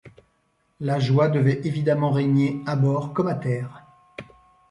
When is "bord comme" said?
2.75-3.27